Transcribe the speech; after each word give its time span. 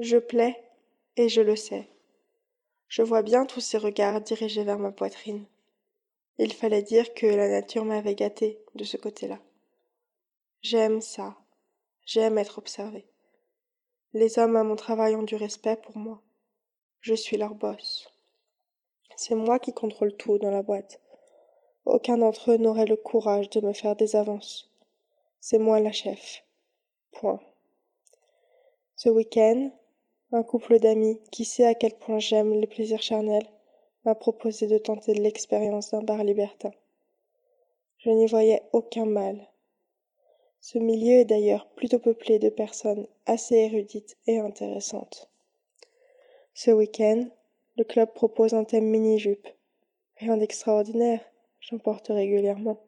Je 0.00 0.16
plais, 0.16 0.62
et 1.16 1.28
je 1.28 1.40
le 1.40 1.56
sais. 1.56 1.88
Je 2.86 3.02
vois 3.02 3.22
bien 3.22 3.44
tous 3.44 3.60
ces 3.60 3.78
regards 3.78 4.20
dirigés 4.20 4.62
vers 4.62 4.78
ma 4.78 4.92
poitrine. 4.92 5.44
Il 6.38 6.52
fallait 6.52 6.82
dire 6.82 7.14
que 7.14 7.26
la 7.26 7.48
nature 7.48 7.84
m'avait 7.84 8.14
gâté 8.14 8.62
de 8.76 8.84
ce 8.84 8.96
côté-là. 8.96 9.40
J'aime 10.62 11.00
ça. 11.00 11.36
J'aime 12.06 12.38
être 12.38 12.58
observé. 12.58 13.06
Les 14.12 14.38
hommes 14.38 14.54
à 14.54 14.62
mon 14.62 14.76
travail 14.76 15.16
ont 15.16 15.24
du 15.24 15.34
respect 15.34 15.76
pour 15.76 15.98
moi. 15.98 16.22
Je 17.00 17.14
suis 17.14 17.36
leur 17.36 17.56
boss. 17.56 18.08
C'est 19.16 19.34
moi 19.34 19.58
qui 19.58 19.74
contrôle 19.74 20.16
tout 20.16 20.38
dans 20.38 20.52
la 20.52 20.62
boîte. 20.62 21.00
Aucun 21.86 22.18
d'entre 22.18 22.52
eux 22.52 22.56
n'aurait 22.56 22.86
le 22.86 22.96
courage 22.96 23.50
de 23.50 23.60
me 23.60 23.72
faire 23.72 23.96
des 23.96 24.14
avances. 24.14 24.70
C'est 25.40 25.58
moi 25.58 25.80
la 25.80 25.90
chef. 25.90 26.44
Point. 27.10 27.40
Ce 28.94 29.08
week-end, 29.08 29.72
un 30.30 30.42
couple 30.42 30.78
d'amis 30.78 31.18
qui 31.30 31.44
sait 31.44 31.64
à 31.64 31.74
quel 31.74 31.94
point 31.94 32.18
j'aime 32.18 32.52
les 32.52 32.66
plaisirs 32.66 33.02
charnels 33.02 33.48
m'a 34.04 34.14
proposé 34.14 34.66
de 34.66 34.78
tenter 34.78 35.14
l'expérience 35.14 35.90
d'un 35.90 36.02
bar 36.02 36.22
libertin. 36.22 36.70
Je 37.98 38.10
n'y 38.10 38.26
voyais 38.26 38.62
aucun 38.72 39.06
mal. 39.06 39.48
Ce 40.60 40.78
milieu 40.78 41.20
est 41.20 41.24
d'ailleurs 41.24 41.68
plutôt 41.70 41.98
peuplé 41.98 42.38
de 42.38 42.48
personnes 42.48 43.06
assez 43.26 43.54
érudites 43.54 44.16
et 44.26 44.38
intéressantes. 44.38 45.30
Ce 46.52 46.70
week-end, 46.70 47.26
le 47.76 47.84
club 47.84 48.12
propose 48.12 48.54
un 48.54 48.64
thème 48.64 48.86
mini-jupe. 48.86 49.48
Rien 50.16 50.36
d'extraordinaire, 50.36 51.20
j'en 51.60 51.78
porte 51.78 52.08
régulièrement. 52.08 52.80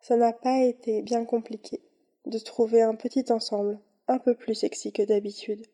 Ça 0.00 0.16
n'a 0.16 0.32
pas 0.32 0.62
été 0.62 1.02
bien 1.02 1.24
compliqué 1.24 1.80
de 2.24 2.38
trouver 2.38 2.82
un 2.82 2.94
petit 2.94 3.30
ensemble 3.30 3.78
un 4.06 4.18
peu 4.18 4.34
plus 4.34 4.54
sexy 4.54 4.92
que 4.92 5.02
d'habitude. 5.02 5.66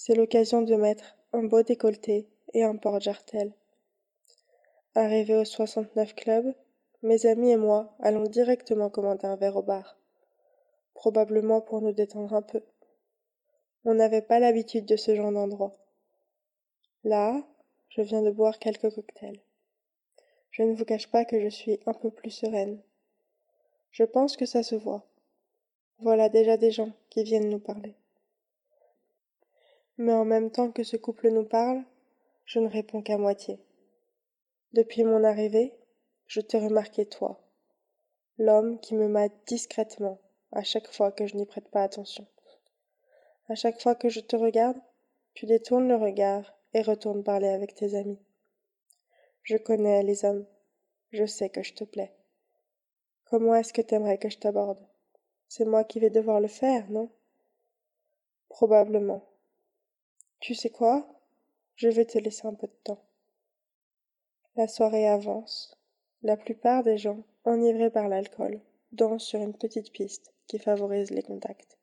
C'est 0.00 0.14
l'occasion 0.14 0.62
de 0.62 0.76
mettre 0.76 1.16
un 1.32 1.42
beau 1.42 1.64
décolleté 1.64 2.28
et 2.54 2.62
un 2.62 2.76
porte-jartel. 2.76 3.52
Arrivé 4.94 5.34
au 5.34 5.44
69 5.44 6.14
Club, 6.14 6.54
mes 7.02 7.26
amis 7.26 7.50
et 7.50 7.56
moi 7.56 7.96
allons 7.98 8.22
directement 8.22 8.90
commander 8.90 9.26
un 9.26 9.34
verre 9.34 9.56
au 9.56 9.62
bar. 9.62 9.98
Probablement 10.94 11.60
pour 11.60 11.80
nous 11.80 11.90
détendre 11.90 12.32
un 12.32 12.42
peu. 12.42 12.62
On 13.84 13.94
n'avait 13.94 14.22
pas 14.22 14.38
l'habitude 14.38 14.86
de 14.86 14.94
ce 14.94 15.16
genre 15.16 15.32
d'endroit. 15.32 15.74
Là, 17.02 17.42
je 17.88 18.02
viens 18.02 18.22
de 18.22 18.30
boire 18.30 18.60
quelques 18.60 18.94
cocktails. 18.94 19.40
Je 20.52 20.62
ne 20.62 20.74
vous 20.74 20.84
cache 20.84 21.10
pas 21.10 21.24
que 21.24 21.40
je 21.40 21.48
suis 21.48 21.80
un 21.86 21.92
peu 21.92 22.12
plus 22.12 22.30
sereine. 22.30 22.80
Je 23.90 24.04
pense 24.04 24.36
que 24.36 24.46
ça 24.46 24.62
se 24.62 24.76
voit. 24.76 25.04
Voilà 25.98 26.28
déjà 26.28 26.56
des 26.56 26.70
gens 26.70 26.92
qui 27.10 27.24
viennent 27.24 27.50
nous 27.50 27.58
parler. 27.58 27.96
Mais 29.98 30.12
en 30.12 30.24
même 30.24 30.50
temps 30.50 30.70
que 30.70 30.84
ce 30.84 30.96
couple 30.96 31.30
nous 31.30 31.44
parle, 31.44 31.82
je 32.44 32.60
ne 32.60 32.68
réponds 32.68 33.02
qu'à 33.02 33.18
moitié. 33.18 33.60
Depuis 34.72 35.02
mon 35.02 35.24
arrivée, 35.24 35.74
je 36.26 36.40
t'ai 36.40 36.58
remarqué 36.58 37.04
toi, 37.04 37.40
l'homme 38.38 38.78
qui 38.80 38.94
me 38.94 39.08
mate 39.08 39.32
discrètement 39.46 40.20
à 40.52 40.62
chaque 40.62 40.92
fois 40.92 41.10
que 41.10 41.26
je 41.26 41.36
n'y 41.36 41.46
prête 41.46 41.68
pas 41.68 41.82
attention. 41.82 42.26
À 43.48 43.54
chaque 43.54 43.80
fois 43.80 43.94
que 43.94 44.08
je 44.08 44.20
te 44.20 44.36
regarde, 44.36 44.78
tu 45.34 45.46
détournes 45.46 45.88
le 45.88 45.96
regard 45.96 46.54
et 46.74 46.82
retournes 46.82 47.24
parler 47.24 47.48
avec 47.48 47.74
tes 47.74 47.94
amis. 47.96 48.20
Je 49.42 49.56
connais 49.56 50.02
les 50.02 50.24
hommes, 50.24 50.46
je 51.10 51.26
sais 51.26 51.48
que 51.48 51.62
je 51.62 51.74
te 51.74 51.84
plais. 51.84 52.14
Comment 53.24 53.54
est-ce 53.54 53.72
que 53.72 53.82
t'aimerais 53.82 54.18
que 54.18 54.30
je 54.30 54.38
t'aborde? 54.38 54.78
C'est 55.48 55.64
moi 55.64 55.82
qui 55.82 55.98
vais 55.98 56.10
devoir 56.10 56.40
le 56.40 56.48
faire, 56.48 56.88
non? 56.90 57.10
Probablement. 58.48 59.24
Tu 60.40 60.54
sais 60.54 60.70
quoi? 60.70 61.06
Je 61.74 61.88
vais 61.88 62.04
te 62.04 62.18
laisser 62.18 62.46
un 62.46 62.54
peu 62.54 62.66
de 62.66 62.76
temps. 62.84 63.02
La 64.56 64.68
soirée 64.68 65.08
avance. 65.08 65.76
La 66.22 66.36
plupart 66.36 66.82
des 66.82 66.98
gens, 66.98 67.22
enivrés 67.44 67.90
par 67.90 68.08
l'alcool, 68.08 68.60
dansent 68.92 69.24
sur 69.24 69.40
une 69.40 69.54
petite 69.54 69.92
piste 69.92 70.32
qui 70.46 70.58
favorise 70.58 71.10
les 71.10 71.22
contacts. 71.22 71.78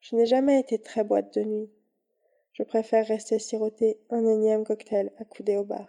Je 0.00 0.16
n'ai 0.16 0.26
jamais 0.26 0.60
été 0.60 0.78
très 0.78 1.04
boîte 1.04 1.34
de 1.34 1.42
nuit. 1.42 1.70
Je 2.52 2.62
préfère 2.62 3.06
rester 3.06 3.38
siroter 3.38 4.00
un 4.10 4.24
énième 4.24 4.64
cocktail 4.64 5.12
accoudé 5.18 5.56
au 5.56 5.64
bar. 5.64 5.88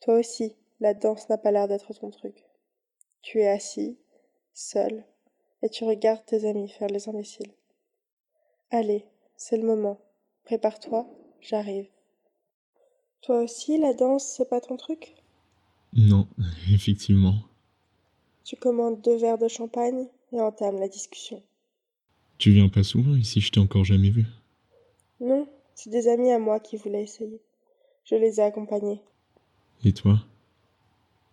Toi 0.00 0.14
aussi, 0.14 0.56
la 0.80 0.94
danse 0.94 1.28
n'a 1.28 1.38
pas 1.38 1.50
l'air 1.50 1.68
d'être 1.68 1.92
ton 1.94 2.10
truc. 2.10 2.46
Tu 3.22 3.40
es 3.40 3.48
assis, 3.48 3.98
seul, 4.54 5.04
et 5.62 5.68
tu 5.68 5.84
regardes 5.84 6.24
tes 6.24 6.48
amis 6.48 6.68
faire 6.68 6.88
les 6.88 7.08
imbéciles. 7.08 7.52
Allez, 8.70 9.04
c'est 9.36 9.56
le 9.56 9.66
moment. 9.66 10.00
Prépare-toi, 10.52 11.06
j'arrive. 11.40 11.86
Toi 13.22 13.42
aussi, 13.42 13.78
la 13.78 13.94
danse, 13.94 14.34
c'est 14.36 14.50
pas 14.50 14.60
ton 14.60 14.76
truc? 14.76 15.14
Non, 15.94 16.28
effectivement. 16.70 17.36
Tu 18.44 18.56
commandes 18.56 19.00
deux 19.00 19.16
verres 19.16 19.38
de 19.38 19.48
champagne 19.48 20.08
et 20.30 20.42
entames 20.42 20.78
la 20.78 20.88
discussion. 20.88 21.42
Tu 22.36 22.50
viens 22.50 22.68
pas 22.68 22.82
souvent 22.82 23.16
ici, 23.16 23.40
je 23.40 23.50
t'ai 23.50 23.60
encore 23.60 23.86
jamais 23.86 24.10
vu. 24.10 24.26
Non, 25.20 25.48
c'est 25.74 25.88
des 25.88 26.06
amis 26.06 26.30
à 26.30 26.38
moi 26.38 26.60
qui 26.60 26.76
voulaient 26.76 27.04
essayer. 27.04 27.40
Je 28.04 28.16
les 28.16 28.38
ai 28.38 28.42
accompagnés. 28.42 29.00
Et 29.86 29.94
toi? 29.94 30.18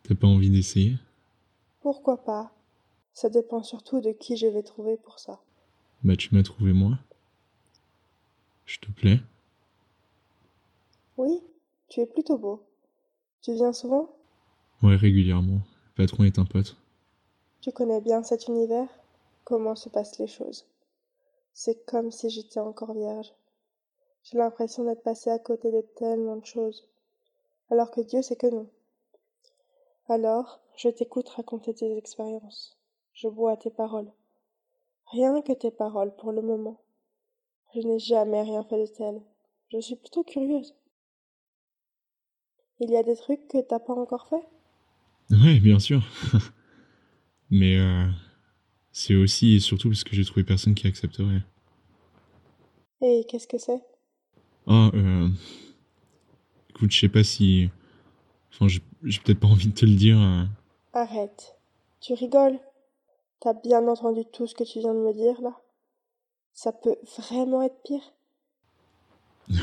T'as 0.04 0.16
pas 0.16 0.28
envie 0.28 0.50
d'essayer? 0.50 0.96
Pourquoi 1.82 2.24
pas? 2.24 2.54
Ça 3.14 3.30
dépend 3.30 3.64
surtout 3.64 4.00
de 4.00 4.14
qui 4.14 4.38
je 4.38 4.48
vais 4.48 4.64
trouver 4.64 4.96
pour 4.96 5.20
ça. 5.20 5.42
Bah 6.06 6.16
tu 6.16 6.34
m'as 6.34 6.44
trouvé 6.44 6.72
moi. 6.72 6.98
Je 8.70 8.78
te 8.80 8.92
plais 8.92 9.20
Oui, 11.18 11.42
tu 11.88 12.02
es 12.02 12.06
plutôt 12.06 12.38
beau. 12.38 12.62
Tu 13.42 13.54
viens 13.54 13.74
souvent? 13.74 14.16
Ouais, 14.84 14.96
régulièrement. 14.96 15.62
Le 15.88 15.94
patron 15.96 16.24
est 16.24 16.38
un 16.38 16.46
pote. 16.46 16.78
Tu 17.62 17.72
connais 17.72 18.00
bien 18.00 18.22
cet 18.22 18.46
univers? 18.46 18.88
Comment 19.44 19.76
se 19.76 19.90
passent 19.90 20.20
les 20.20 20.28
choses? 20.28 20.68
C'est 21.52 21.84
comme 21.88 22.12
si 22.12 22.30
j'étais 22.30 22.60
encore 22.60 22.94
vierge. 22.94 23.34
J'ai 24.22 24.38
l'impression 24.38 24.84
d'être 24.84 25.02
passé 25.02 25.32
à 25.32 25.40
côté 25.40 25.72
de 25.72 25.82
tellement 25.96 26.36
de 26.36 26.46
choses. 26.46 26.88
Alors 27.72 27.90
que 27.90 28.02
Dieu 28.02 28.22
sait 28.22 28.36
que 28.36 28.46
non. 28.46 28.70
Alors, 30.10 30.60
je 30.76 30.90
t'écoute 30.90 31.30
raconter 31.30 31.74
tes 31.74 31.98
expériences. 31.98 32.78
Je 33.16 33.30
bois 33.30 33.58
tes 33.58 33.72
paroles. 33.72 34.12
Rien 35.08 35.42
que 35.42 35.54
tes 35.54 35.72
paroles 35.72 36.16
pour 36.18 36.32
le 36.32 36.44
moment. 36.44 36.80
Je 37.74 37.80
n'ai 37.80 37.98
jamais 37.98 38.44
rien 38.44 38.64
fait 38.64 38.80
de 38.80 38.86
tel. 38.86 39.22
Je 39.72 39.80
suis 39.80 39.96
plutôt 39.96 40.24
curieuse. 40.24 40.76
Il 42.80 42.90
y 42.90 42.98
a 42.98 43.04
des 43.04 43.16
trucs 43.16 43.48
que 43.48 43.60
t'as 43.62 43.80
pas 43.80 43.94
encore 43.94 44.28
fait? 44.28 44.48
Ouais, 45.32 45.60
bien 45.60 45.80
sûr. 45.80 46.04
Mais 47.52 47.78
euh, 47.78 48.08
c'est 48.92 49.16
aussi 49.16 49.56
et 49.56 49.60
surtout 49.60 49.90
parce 49.90 50.04
que 50.04 50.16
j'ai 50.16 50.26
trouvé 50.26 50.44
personne 50.44 50.76
qui 50.76 50.88
accepterait. 50.88 51.44
Et 53.02 53.26
qu'est-ce 53.28 53.48
que 53.48 53.58
c'est? 53.58 53.82
Ah, 54.68 54.90
euh... 54.94 55.30
Écoute, 56.70 56.92
je 56.92 57.00
sais 57.00 57.10
pas 57.10 57.24
si... 57.24 57.70
Enfin, 58.54 58.68
j'ai 58.68 58.82
j'ai 59.04 59.20
peut-être 59.22 59.40
pas 59.40 59.48
envie 59.48 59.68
de 59.70 59.74
te 59.74 59.86
le 59.86 59.96
dire. 59.96 60.20
euh. 60.20 60.44
Arrête. 60.94 61.58
Tu 62.00 62.14
rigoles? 62.14 62.60
T'as 63.40 63.54
bien 63.54 63.88
entendu 63.88 64.26
tout 64.26 64.48
ce 64.48 64.56
que 64.56 64.64
tu 64.66 64.80
viens 64.80 64.94
de 64.94 65.00
me 65.00 65.14
dire 65.14 65.42
là? 65.42 65.60
Ça 66.54 66.72
peut 66.72 66.98
vraiment 67.18 67.62
être 67.62 67.82
pire 67.84 68.14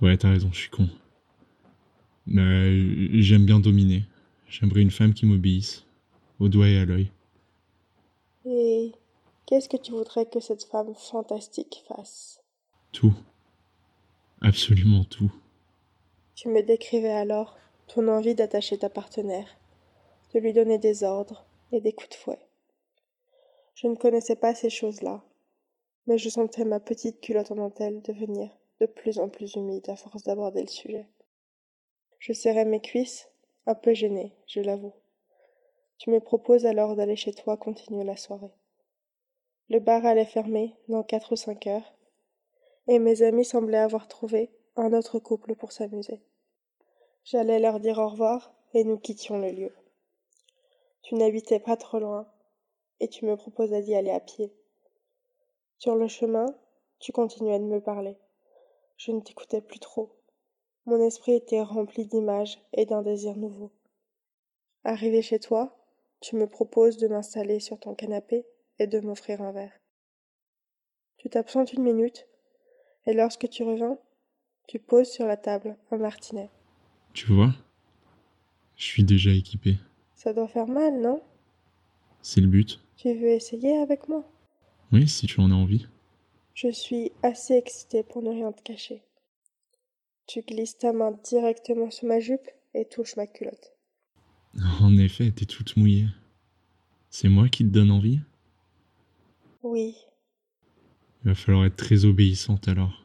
Ouais, 0.00 0.16
t'as 0.16 0.30
raison, 0.30 0.50
je 0.52 0.58
suis 0.58 0.70
con. 0.70 0.88
Mais 2.26 2.42
euh, 2.42 3.08
j'aime 3.20 3.46
bien 3.46 3.60
dominer. 3.60 4.04
J'aimerais 4.48 4.82
une 4.82 4.90
femme 4.90 5.14
qui 5.14 5.26
m'obéisse. 5.26 5.84
Au 6.40 6.48
doigt 6.48 6.68
et 6.68 6.78
à 6.78 6.84
l'œil. 6.84 7.10
Et 8.44 8.92
qu'est-ce 9.46 9.68
que 9.68 9.76
tu 9.76 9.92
voudrais 9.92 10.26
que 10.26 10.40
cette 10.40 10.64
femme 10.64 10.94
fantastique 10.94 11.84
fasse? 11.88 12.40
Tout. 12.92 13.14
Absolument 14.40 15.04
tout. 15.04 15.32
Tu 16.34 16.48
me 16.48 16.62
décrivais 16.62 17.12
alors 17.12 17.56
ton 17.86 18.08
envie 18.08 18.34
d'attacher 18.34 18.78
ta 18.78 18.90
partenaire, 18.90 19.48
de 20.34 20.40
lui 20.40 20.52
donner 20.52 20.78
des 20.78 21.04
ordres 21.04 21.46
et 21.72 21.80
des 21.80 21.92
coups 21.92 22.10
de 22.10 22.14
fouet. 22.14 22.40
Je 23.74 23.86
ne 23.86 23.94
connaissais 23.94 24.36
pas 24.36 24.54
ces 24.54 24.70
choses-là, 24.70 25.22
mais 26.06 26.18
je 26.18 26.28
sentais 26.28 26.64
ma 26.64 26.80
petite 26.80 27.20
culotte 27.20 27.50
en 27.50 27.56
dentelle 27.56 28.02
devenir 28.02 28.50
de 28.80 28.86
plus 28.86 29.18
en 29.18 29.28
plus 29.28 29.54
humide 29.54 29.88
à 29.88 29.96
force 29.96 30.24
d'aborder 30.24 30.62
le 30.62 30.68
sujet. 30.68 31.08
Je 32.18 32.32
serrais 32.32 32.64
mes 32.64 32.80
cuisses, 32.80 33.28
un 33.66 33.74
peu 33.74 33.94
gênée, 33.94 34.34
je 34.46 34.60
l'avoue. 34.60 34.94
Tu 35.98 36.10
me 36.10 36.20
proposes 36.20 36.66
alors 36.66 36.96
d'aller 36.96 37.16
chez 37.16 37.32
toi 37.32 37.56
continuer 37.56 38.04
la 38.04 38.16
soirée. 38.16 38.52
Le 39.68 39.78
bar 39.78 40.04
allait 40.04 40.24
fermer 40.24 40.74
dans 40.88 41.02
quatre 41.02 41.32
ou 41.32 41.36
cinq 41.36 41.66
heures, 41.66 41.94
et 42.88 42.98
mes 42.98 43.22
amis 43.22 43.44
semblaient 43.44 43.78
avoir 43.78 44.08
trouvé 44.08 44.50
un 44.76 44.92
autre 44.92 45.18
couple 45.18 45.54
pour 45.54 45.72
s'amuser. 45.72 46.20
J'allais 47.24 47.58
leur 47.58 47.80
dire 47.80 47.98
au 47.98 48.08
revoir 48.08 48.54
et 48.74 48.84
nous 48.84 48.98
quittions 48.98 49.38
le 49.38 49.50
lieu. 49.50 49.72
Tu 51.02 51.14
n'habitais 51.14 51.60
pas 51.60 51.76
trop 51.76 51.98
loin 51.98 52.26
et 53.00 53.08
tu 53.08 53.24
me 53.24 53.36
proposais 53.36 53.82
d'y 53.82 53.94
aller 53.94 54.10
à 54.10 54.20
pied. 54.20 54.52
Sur 55.78 55.96
le 55.96 56.08
chemin, 56.08 56.46
tu 56.98 57.12
continuais 57.12 57.58
de 57.58 57.64
me 57.64 57.80
parler. 57.80 58.16
Je 58.96 59.12
ne 59.12 59.20
t'écoutais 59.20 59.60
plus 59.60 59.80
trop. 59.80 60.16
Mon 60.86 61.00
esprit 61.04 61.32
était 61.32 61.62
rempli 61.62 62.06
d'images 62.06 62.58
et 62.72 62.86
d'un 62.86 63.02
désir 63.02 63.36
nouveau. 63.36 63.70
Arrivé 64.84 65.22
chez 65.22 65.38
toi, 65.38 65.76
tu 66.20 66.36
me 66.36 66.46
proposes 66.46 66.98
de 66.98 67.08
m'installer 67.08 67.60
sur 67.60 67.78
ton 67.78 67.94
canapé 67.94 68.46
et 68.78 68.86
de 68.86 69.00
m'offrir 69.00 69.42
un 69.42 69.52
verre. 69.52 69.72
Tu 71.18 71.30
t'absentes 71.30 71.72
une 71.72 71.82
minute, 71.82 72.26
et 73.06 73.14
lorsque 73.14 73.48
tu 73.48 73.62
reviens, 73.62 73.98
tu 74.66 74.78
poses 74.78 75.10
sur 75.10 75.26
la 75.26 75.36
table 75.36 75.76
un 75.90 75.96
martinet. 75.96 76.50
Tu 77.12 77.32
vois? 77.32 77.52
Je 78.76 78.84
suis 78.84 79.04
déjà 79.04 79.30
équipé. 79.30 79.76
Ça 80.14 80.32
doit 80.32 80.48
faire 80.48 80.66
mal, 80.66 81.00
non? 81.00 81.22
C'est 82.22 82.40
le 82.40 82.46
but. 82.46 82.80
Tu 82.96 83.12
veux 83.14 83.28
essayer 83.28 83.76
avec 83.78 84.08
moi? 84.08 84.24
Oui, 84.94 85.08
si 85.08 85.26
tu 85.26 85.40
en 85.40 85.50
as 85.50 85.54
envie. 85.54 85.86
Je 86.54 86.68
suis 86.70 87.10
assez 87.22 87.54
excitée 87.54 88.02
pour 88.02 88.22
ne 88.22 88.30
rien 88.30 88.52
te 88.52 88.62
cacher. 88.62 89.02
Tu 90.26 90.40
glisses 90.40 90.78
ta 90.78 90.92
main 90.92 91.18
directement 91.24 91.90
sur 91.90 92.06
ma 92.06 92.20
jupe 92.20 92.48
et 92.74 92.84
touches 92.86 93.16
ma 93.16 93.26
culotte. 93.26 93.72
En 94.80 94.96
effet, 94.98 95.30
t'es 95.32 95.46
toute 95.46 95.76
mouillée. 95.76 96.06
C'est 97.10 97.28
moi 97.28 97.48
qui 97.48 97.64
te 97.64 97.70
donne 97.70 97.90
envie? 97.90 98.20
Oui, 99.62 99.96
Il 101.24 101.28
va 101.28 101.34
falloir 101.34 101.64
être 101.66 101.76
très 101.76 102.04
obéissante 102.04 102.68
alors. 102.68 103.02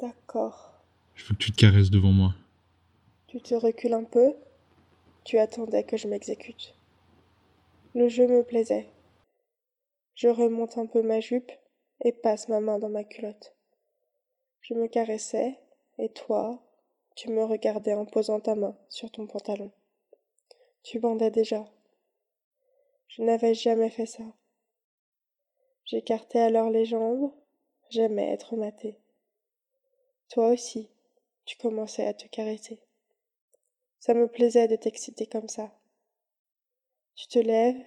d'accord. 0.00 0.72
Je 1.14 1.24
veux 1.24 1.34
que 1.34 1.42
tu 1.42 1.52
te 1.52 1.56
caresses 1.56 1.90
devant 1.90 2.12
moi. 2.12 2.34
Tu 3.28 3.40
te 3.40 3.54
recules 3.54 3.92
un 3.92 4.04
peu? 4.04 4.34
Tu 5.24 5.38
attendais 5.38 5.84
que 5.84 5.96
je 5.96 6.08
m'exécute. 6.08 6.74
Le 7.94 8.08
jeu 8.08 8.26
me 8.26 8.42
plaisait. 8.42 8.88
Je 10.20 10.28
remonte 10.28 10.76
un 10.76 10.84
peu 10.84 11.00
ma 11.00 11.18
jupe 11.18 11.50
et 12.04 12.12
passe 12.12 12.48
ma 12.48 12.60
main 12.60 12.78
dans 12.78 12.90
ma 12.90 13.04
culotte. 13.04 13.56
Je 14.60 14.74
me 14.74 14.86
caressais, 14.86 15.58
et 15.96 16.10
toi, 16.10 16.62
tu 17.16 17.30
me 17.30 17.42
regardais 17.42 17.94
en 17.94 18.04
posant 18.04 18.38
ta 18.38 18.54
main 18.54 18.76
sur 18.90 19.10
ton 19.10 19.26
pantalon. 19.26 19.72
Tu 20.82 20.98
bandais 20.98 21.30
déjà. 21.30 21.64
Je 23.08 23.22
n'avais 23.22 23.54
jamais 23.54 23.88
fait 23.88 24.04
ça. 24.04 24.22
J'écartais 25.86 26.40
alors 26.40 26.68
les 26.68 26.84
jambes, 26.84 27.32
j'aimais 27.88 28.30
être 28.30 28.56
maté. 28.56 28.98
Toi 30.28 30.48
aussi, 30.48 30.90
tu 31.46 31.56
commençais 31.56 32.06
à 32.06 32.12
te 32.12 32.28
caresser. 32.28 32.82
Ça 34.00 34.12
me 34.12 34.28
plaisait 34.28 34.68
de 34.68 34.76
t'exciter 34.76 35.26
comme 35.26 35.48
ça. 35.48 35.72
Tu 37.14 37.26
te 37.26 37.38
lèves 37.38 37.82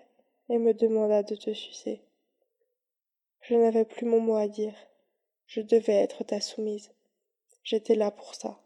et 0.50 0.57
me 0.57 0.74
demandas 0.74 1.21
de 1.21 1.35
te 1.35 1.53
sucer. 1.53 2.01
Je 3.44 3.56
n'avais 3.56 3.84
plus 3.84 4.06
mon 4.06 4.22
mot 4.22 4.36
à 4.36 4.48
dire. 4.48 4.74
Je 5.48 5.60
devais 5.60 5.95
être 5.95 6.24
ta 6.24 6.40
soumise. 6.40 6.92
J'étais 7.63 7.95
là 7.95 8.10
pour 8.10 8.36
ça. 8.36 8.57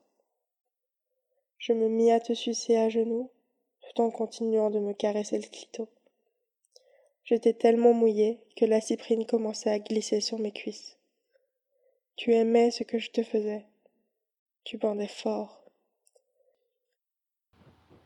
Je 1.58 1.74
me 1.74 1.90
mis 1.90 2.12
à 2.12 2.20
te 2.20 2.34
sucer 2.34 2.78
à 2.78 2.88
genoux, 2.88 3.32
tout 3.82 4.02
en 4.02 4.12
continuant 4.12 4.70
de 4.70 4.80
me 4.80 4.94
caresser 4.94 5.40
le 5.40 5.48
clito. 5.48 5.90
J'étais 7.24 7.54
tellement 7.54 7.94
mouillée 7.94 8.40
que 8.56 8.66
la 8.66 8.80
cyprine 8.80 9.26
commençait 9.26 9.72
à 9.72 9.80
glisser 9.80 10.22
sur 10.22 10.38
mes 10.38 10.52
cuisses. 10.52 10.98
Tu 12.16 12.34
aimais 12.34 12.70
ce 12.70 12.84
que 12.84 13.00
je 13.00 13.10
te 13.10 13.24
faisais. 13.24 13.66
Tu 14.64 14.78
bandais 14.78 15.08
fort. 15.08 15.64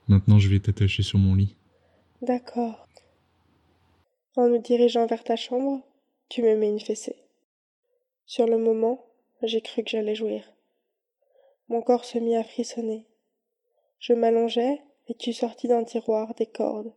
Maintenant, 0.08 0.40
je 0.40 0.48
vais 0.48 0.60
t'attacher 0.60 1.04
sur 1.04 1.20
mon 1.20 1.36
lit. 1.36 1.58
D'accord. 2.22 2.88
En 4.38 4.48
me 4.48 4.60
dirigeant 4.60 5.06
vers 5.06 5.24
ta 5.24 5.36
chambre, 5.36 5.84
tu 6.32 6.44
me 6.44 6.56
mets 6.56 6.70
une 6.70 6.80
fessée. 6.80 7.18
Sur 8.26 8.48
le 8.48 8.58
moment, 8.58 9.06
j'ai 9.42 9.60
cru 9.60 9.84
que 9.84 9.90
j'allais 9.90 10.16
jouir. 10.16 10.50
Mon 11.68 11.82
corps 11.82 12.06
se 12.06 12.20
mit 12.20 12.38
à 12.38 12.44
frissonner. 12.46 13.06
Je 14.00 14.14
m'allongeai 14.14 14.80
et 15.10 15.14
tu 15.14 15.34
sortis 15.34 15.68
d'un 15.68 15.84
tiroir 15.84 16.34
des 16.36 16.46
cordes, 16.46 16.94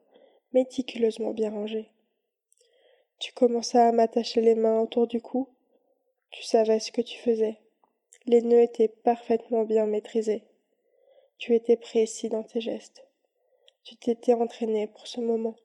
méticuleusement 0.53 1.33
bien 1.33 1.51
rangées. 1.51 1.91
Tu 3.19 3.33
commenças 3.33 3.89
à 3.89 3.91
m'attacher 3.91 4.41
les 4.41 4.55
mains 4.55 4.81
autour 4.81 5.09
du 5.09 5.21
cou. 5.21 5.49
Tu 6.31 6.45
savais 6.45 6.79
ce 6.79 6.93
que 6.93 7.03
tu 7.03 7.19
faisais. 7.19 7.59
Les 8.27 8.41
nœuds 8.41 8.63
étaient 8.63 8.87
parfaitement 8.87 9.65
bien 9.65 9.87
maîtrisés. 9.87 10.45
Tu 11.39 11.57
étais 11.57 11.77
précis 11.77 12.29
dans 12.29 12.45
tes 12.45 12.61
gestes. 12.61 13.05
Tu 13.83 13.97
t'étais 13.97 14.35
entraîné 14.35 14.87
pour 14.87 15.09
ce 15.09 15.21
moment. 15.21 15.57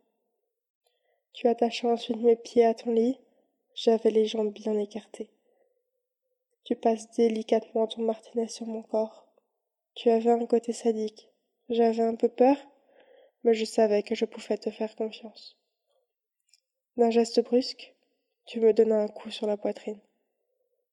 Tu 1.34 1.48
attachais 1.48 1.86
ensuite 1.86 2.18
mes 2.18 2.36
pieds 2.36 2.66
à 2.66 2.74
ton 2.74 2.94
lit. 2.94 3.20
J'avais 3.76 4.12
les 4.12 4.26
jambes 4.26 4.54
bien 4.54 4.78
écartées. 4.78 5.30
Tu 6.64 6.76
passes 6.76 7.10
délicatement 7.12 7.88
ton 7.88 8.04
martinet 8.04 8.48
sur 8.48 8.68
mon 8.68 8.84
corps. 8.84 9.28
Tu 9.96 10.10
avais 10.10 10.32
un 10.32 10.46
côté 10.46 10.74
sadique. 10.74 11.30
J'avais 11.70 12.04
un 12.04 12.16
peu 12.16 12.30
peur, 12.30 12.58
mais 13.44 13.54
je 13.54 13.66
savais 13.66 14.04
que 14.04 14.16
je 14.16 14.26
pouvais 14.26 14.58
te 14.58 14.70
faire 14.70 14.96
confiance. 14.96 15.58
D'un 16.98 17.10
geste 17.10 17.44
brusque, 17.44 17.96
tu 18.46 18.60
me 18.60 18.74
donnas 18.74 19.04
un 19.04 19.08
coup 19.08 19.32
sur 19.32 19.48
la 19.48 19.58
poitrine. 19.58 20.00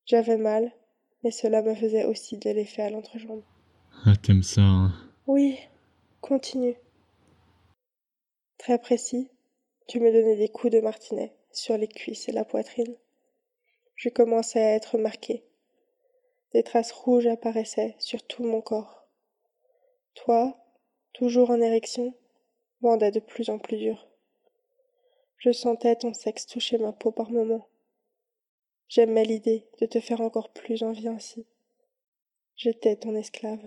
J'avais 0.05 0.37
mal, 0.37 0.73
mais 1.25 1.31
cela 1.31 1.63
me 1.63 1.75
faisait 1.75 2.05
aussi 2.05 2.39
de 2.39 2.51
l'effet 2.51 2.83
à 2.83 2.91
l'entrejambe. 2.91 3.43
Ah, 4.05 4.15
t'aimes 4.17 4.43
ça, 4.43 4.61
hein 4.61 4.93
Oui, 5.27 5.59
continue. 6.21 6.77
Très 8.59 8.79
précis, 8.79 9.31
tu 9.89 10.01
me 10.01 10.13
donnais 10.13 10.37
des 10.37 10.49
coups 10.49 10.73
de 10.73 10.81
martinet 10.81 11.35
sur 11.57 11.77
les 11.77 11.89
cuisses 11.89 12.29
et 12.29 12.33
la 12.33 12.45
poitrine. 12.45 12.95
Je 13.95 14.09
commençais 14.09 14.61
à 14.63 14.75
être 14.75 14.99
marqué. 14.99 15.43
Des 16.53 16.63
traces 16.63 16.93
rouges 16.93 17.27
apparaissaient 17.27 17.97
sur 17.99 18.23
tout 18.27 18.45
mon 18.45 18.61
corps. 18.61 19.07
Toi, 20.15 20.57
toujours 21.13 21.51
en 21.51 21.61
érection, 21.61 22.15
bandais 22.81 23.11
de 23.11 23.21
plus 23.21 23.51
en 23.51 23.59
plus 23.59 23.77
dur. 23.79 24.07
Je 25.39 25.53
sentais 25.53 25.97
ton 25.97 26.15
sexe 26.15 26.47
toucher 26.47 26.79
ma 26.79 26.93
peau 26.93 27.11
par 27.11 27.31
moments. 27.31 27.69
J'aimais 28.89 29.25
l'idée 29.25 29.67
de 29.81 29.87
te 29.87 30.01
faire 30.01 30.21
encore 30.21 30.51
plus 30.51 30.83
envie 30.83 31.09
ainsi. 31.09 31.47
J'étais 32.57 32.97
ton 32.97 33.15
esclave. 33.15 33.61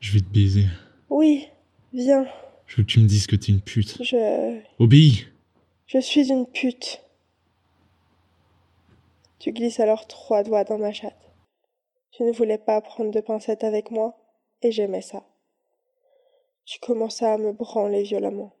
Je 0.00 0.12
vais 0.12 0.20
te 0.20 0.28
baiser. 0.28 0.66
Oui, 1.08 1.48
viens, 1.92 2.26
Je 2.66 2.76
veux 2.76 2.82
que 2.84 2.88
tu 2.90 3.00
me 3.00 3.06
dises 3.08 3.26
que 3.26 3.36
t'es 3.36 3.52
une 3.52 3.60
pute. 3.60 4.02
je. 4.02 4.60
Obéis 4.78 5.26
Je 5.86 5.98
suis 5.98 6.28
une 6.30 6.46
pute. 6.46 7.00
Tu 9.38 9.52
glisses 9.52 9.80
alors 9.80 10.06
trois 10.06 10.42
doigts 10.42 10.64
dans 10.64 10.78
ma 10.78 10.92
chatte. 10.92 11.30
Tu 12.10 12.22
ne 12.22 12.32
voulais 12.32 12.58
pas 12.58 12.80
prendre 12.80 13.10
de 13.10 13.20
pincettes 13.20 13.64
avec 13.64 13.90
moi, 13.90 14.16
et 14.62 14.72
j'aimais 14.72 15.02
ça. 15.02 15.24
Tu 16.64 16.78
commenças 16.78 17.34
à 17.34 17.38
me 17.38 17.52
branler 17.52 18.02
violemment. 18.02 18.52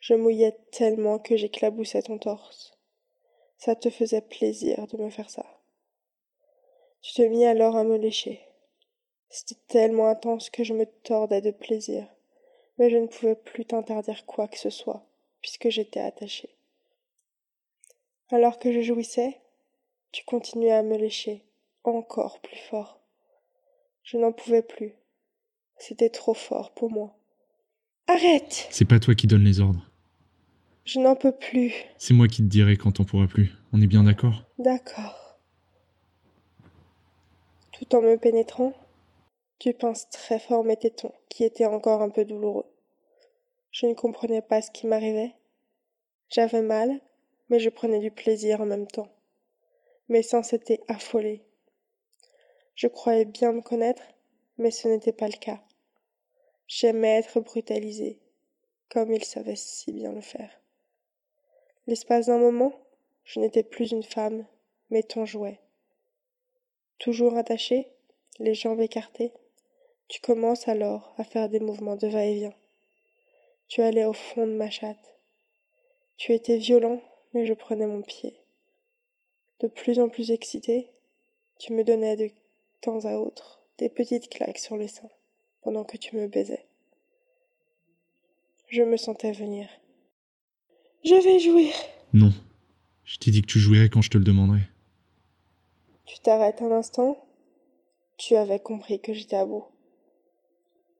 Je 0.00 0.14
mouillais 0.14 0.56
tellement 0.70 1.18
que 1.18 1.36
j'éclaboussais 1.36 2.02
ton 2.02 2.18
torse. 2.18 2.78
Ça 3.58 3.74
te 3.74 3.90
faisait 3.90 4.20
plaisir 4.20 4.86
de 4.86 4.96
me 4.96 5.10
faire 5.10 5.28
ça. 5.28 5.44
Tu 7.02 7.14
te 7.14 7.22
mis 7.22 7.44
alors 7.44 7.76
à 7.76 7.84
me 7.84 7.96
lécher. 7.96 8.40
C'était 9.28 9.60
tellement 9.66 10.08
intense 10.08 10.50
que 10.50 10.64
je 10.64 10.72
me 10.72 10.86
tordais 10.86 11.40
de 11.40 11.50
plaisir, 11.50 12.06
mais 12.78 12.90
je 12.90 12.96
ne 12.96 13.06
pouvais 13.06 13.34
plus 13.34 13.66
t'interdire 13.66 14.24
quoi 14.24 14.48
que 14.48 14.58
ce 14.58 14.70
soit, 14.70 15.04
puisque 15.40 15.68
j'étais 15.68 16.00
attachée. 16.00 16.56
Alors 18.30 18.58
que 18.58 18.72
je 18.72 18.80
jouissais, 18.80 19.40
tu 20.12 20.24
continuais 20.24 20.72
à 20.72 20.82
me 20.82 20.96
lécher, 20.96 21.44
encore 21.84 22.40
plus 22.40 22.58
fort. 22.70 23.00
Je 24.02 24.16
n'en 24.16 24.32
pouvais 24.32 24.62
plus. 24.62 24.94
C'était 25.78 26.10
trop 26.10 26.34
fort 26.34 26.72
pour 26.72 26.90
moi. 26.90 27.16
Arrête 28.06 28.68
C'est 28.70 28.84
pas 28.84 29.00
toi 29.00 29.14
qui 29.14 29.26
donne 29.26 29.44
les 29.44 29.60
ordres. 29.60 29.90
Je 30.84 31.00
n'en 31.00 31.16
peux 31.16 31.32
plus. 31.32 31.74
C'est 31.98 32.14
moi 32.14 32.28
qui 32.28 32.42
te 32.42 32.48
dirai 32.48 32.76
quand 32.76 33.00
on 33.00 33.04
pourra 33.04 33.26
plus. 33.26 33.52
On 33.72 33.82
est 33.82 33.88
bien 33.88 34.04
d'accord? 34.04 34.44
D'accord. 34.58 35.38
Tout 37.72 37.94
en 37.96 38.00
me 38.00 38.16
pénétrant, 38.16 38.72
tu 39.58 39.74
pinces 39.74 40.08
très 40.10 40.38
fort 40.38 40.64
mes 40.64 40.76
tétons, 40.76 41.12
qui 41.28 41.44
étaient 41.44 41.66
encore 41.66 42.02
un 42.02 42.10
peu 42.10 42.24
douloureux. 42.24 42.66
Je 43.72 43.86
ne 43.86 43.94
comprenais 43.94 44.42
pas 44.42 44.62
ce 44.62 44.70
qui 44.70 44.86
m'arrivait. 44.86 45.34
J'avais 46.30 46.62
mal, 46.62 47.00
mais 47.50 47.58
je 47.58 47.68
prenais 47.68 47.98
du 47.98 48.10
plaisir 48.10 48.60
en 48.60 48.66
même 48.66 48.86
temps. 48.86 49.08
Mes 50.08 50.22
sens 50.22 50.52
étaient 50.52 50.82
affolés. 50.86 51.42
Je 52.74 52.86
croyais 52.86 53.24
bien 53.24 53.52
me 53.52 53.60
connaître, 53.60 54.02
mais 54.58 54.70
ce 54.70 54.86
n'était 54.86 55.12
pas 55.12 55.26
le 55.26 55.36
cas. 55.36 55.60
J'aimais 56.68 57.18
être 57.18 57.40
brutalisée, 57.40 58.20
comme 58.88 59.12
il 59.12 59.24
savait 59.24 59.56
si 59.56 59.92
bien 59.92 60.12
le 60.12 60.20
faire. 60.20 60.50
L'espace 61.86 62.26
d'un 62.26 62.38
moment, 62.38 62.72
je 63.24 63.40
n'étais 63.40 63.64
plus 63.64 63.90
une 63.90 64.02
femme, 64.02 64.46
mais 64.90 65.02
ton 65.02 65.24
jouet. 65.24 65.60
Toujours 66.98 67.36
attaché, 67.36 67.88
les 68.38 68.54
jambes 68.54 68.80
écartées, 68.80 69.32
tu 70.08 70.20
commences 70.20 70.68
alors 70.68 71.14
à 71.18 71.24
faire 71.24 71.48
des 71.48 71.60
mouvements 71.60 71.96
de 71.96 72.06
va-et-vient. 72.06 72.54
Tu 73.66 73.82
allais 73.82 74.04
au 74.04 74.12
fond 74.12 74.46
de 74.46 74.52
ma 74.52 74.70
chatte. 74.70 75.18
Tu 76.16 76.32
étais 76.32 76.58
violent, 76.58 77.02
mais 77.34 77.44
je 77.44 77.54
prenais 77.54 77.86
mon 77.86 78.02
pied. 78.02 78.38
De 79.60 79.68
plus 79.68 79.98
en 79.98 80.08
plus 80.08 80.30
excité, 80.30 80.90
tu 81.58 81.72
me 81.72 81.84
donnais 81.84 82.16
de 82.16 82.30
temps 82.80 83.04
à 83.04 83.16
autre 83.16 83.62
des 83.78 83.88
petites 83.88 84.28
claques 84.28 84.58
sur 84.58 84.76
les 84.76 84.88
seins 84.88 85.08
pendant 85.62 85.84
que 85.84 85.96
tu 85.96 86.16
me 86.16 86.28
baisais. 86.28 86.66
Je 88.68 88.82
me 88.82 88.96
sentais 88.96 89.32
venir. 89.32 89.68
Je 91.04 91.14
vais 91.14 91.38
jouir. 91.38 91.72
Non. 92.12 92.32
Je 93.04 93.18
t'ai 93.18 93.30
dit 93.30 93.42
que 93.42 93.46
tu 93.46 93.60
jouirais 93.60 93.88
quand 93.88 94.02
je 94.02 94.10
te 94.10 94.18
le 94.18 94.24
demanderais. 94.24 94.68
Tu 96.04 96.18
t'arrêtes 96.18 96.62
un 96.62 96.72
instant. 96.72 97.24
Tu 98.16 98.34
avais 98.34 98.58
compris 98.58 99.00
que 99.00 99.14
j'étais 99.14 99.36
à 99.36 99.46
bout. 99.46 99.66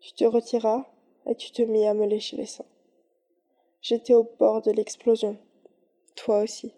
Tu 0.00 0.12
te 0.12 0.24
retiras 0.24 0.86
et 1.26 1.34
tu 1.34 1.50
te 1.50 1.62
mis 1.62 1.86
à 1.86 1.94
me 1.94 2.06
lécher 2.06 2.36
les 2.36 2.46
seins. 2.46 2.64
J'étais 3.82 4.14
au 4.14 4.24
bord 4.38 4.62
de 4.62 4.70
l'explosion. 4.70 5.38
Toi 6.14 6.42
aussi. 6.42 6.72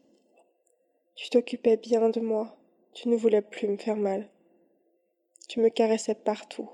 Tu 1.19 1.31
t'occupais 1.31 1.77
bien 1.77 2.11
de 2.11 2.21
moi. 2.21 2.57
Tu 2.95 3.09
ne 3.09 3.17
voulais 3.17 3.43
plus 3.43 3.67
me 3.67 3.77
faire 3.77 3.97
mal. 3.97 4.29
Tu 5.49 5.59
me 5.59 5.69
caressais 5.69 6.15
partout. 6.15 6.71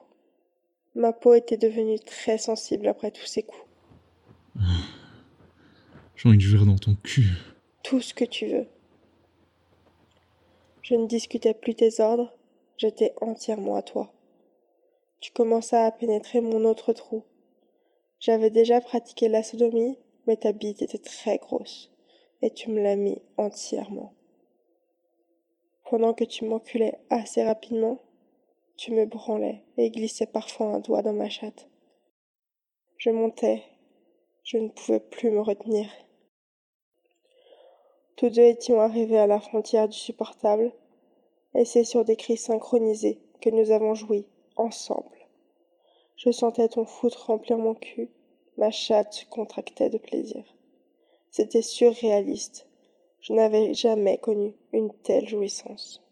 Ma 0.95 1.15
peau 1.15 1.33
était 1.33 1.57
devenue 1.57 1.99
très 1.99 2.37
sensible 2.37 2.87
après 2.87 3.11
tous 3.11 3.25
ces 3.25 3.43
coups. 3.43 3.65
J'ai 6.17 6.29
envie 6.29 6.37
de 6.37 6.43
jouir 6.43 6.67
dans 6.67 6.77
ton 6.77 6.95
cul. 6.95 7.31
Tout 7.85 8.03
ce 8.03 8.13
que 8.13 8.27
tu 8.27 8.47
veux. 8.49 8.67
Je 10.83 10.95
ne 10.95 11.07
discutais 11.07 11.55
plus 11.55 11.75
tes 11.75 12.03
ordres, 12.03 12.31
j'étais 12.77 13.15
entièrement 13.23 13.77
à 13.77 13.83
toi. 13.83 14.13
Tu 15.21 15.33
commenças 15.33 15.87
à 15.87 15.91
pénétrer 15.91 16.43
mon 16.43 16.67
autre 16.67 16.93
trou. 16.93 17.25
J'avais 18.21 18.51
déjà 18.51 18.83
pratiqué 18.83 19.29
la 19.29 19.43
sodomie, 19.43 19.97
mais 20.27 20.37
ta 20.37 20.53
bite 20.53 20.83
était 20.83 20.99
très 20.99 21.39
grosse, 21.39 21.91
et 22.43 22.51
tu 22.51 22.71
me 22.71 22.83
l'as 22.83 22.97
mis 22.97 23.17
entièrement. 23.39 24.13
Pendant 25.97 26.13
que 26.13 26.25
tu 26.25 26.45
m'enculais 26.45 26.99
assez 27.09 27.45
rapidement, 27.45 28.01
tu 28.77 28.91
me 28.91 29.07
branlais 29.07 29.63
et 29.77 29.91
glissais 29.91 30.27
parfois 30.27 30.67
un 30.67 30.81
doigt 30.81 31.03
dans 31.03 31.13
ma 31.13 31.29
chatte. 31.29 31.69
Je 32.97 33.11
montais, 33.11 33.63
je 34.43 34.59
ne 34.59 34.71
pouvais 34.71 34.99
plus 34.99 35.31
me 35.31 35.41
retenir. 35.41 35.89
Tous 38.17 38.29
deux 38.29 38.43
étions 38.43 38.81
arrivés 38.81 39.21
à 39.21 39.29
la 39.29 39.39
frontière 39.39 39.89
du 39.89 39.97
supportable, 39.97 40.73
et 41.55 41.65
c'est 41.65 41.85
sur 41.85 42.05
des 42.05 42.17
cris 42.17 42.39
synchronisés 42.39 43.21
que 43.41 43.51
nous 43.51 43.71
avons 43.71 43.95
joui, 43.95 44.27
ensemble. 44.57 45.29
Je 46.17 46.33
sentais 46.33 46.67
ton 46.67 46.87
foutre 46.87 47.27
remplir 47.27 47.57
mon 47.57 47.77
cul, 47.77 48.11
ma 48.57 48.73
chatte 48.73 49.29
contractait 49.31 49.91
de 49.91 49.99
plaisir. 49.99 50.43
C'était 51.31 51.63
surréaliste. 51.63 52.67
Je 53.27 53.33
n'avais 53.33 53.73
jamais 53.73 54.19
connu 54.19 54.53
une 54.75 54.93
telle 55.03 55.27
jouissance. 55.27 56.04